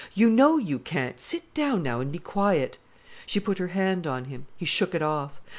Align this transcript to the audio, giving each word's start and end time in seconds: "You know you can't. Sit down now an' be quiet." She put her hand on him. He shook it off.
"You 0.15 0.31
know 0.31 0.57
you 0.57 0.79
can't. 0.79 1.19
Sit 1.19 1.53
down 1.53 1.83
now 1.83 2.01
an' 2.01 2.09
be 2.09 2.17
quiet." 2.17 2.79
She 3.27 3.39
put 3.39 3.59
her 3.59 3.67
hand 3.67 4.07
on 4.07 4.25
him. 4.25 4.47
He 4.57 4.65
shook 4.65 4.95
it 4.95 5.03
off. 5.03 5.39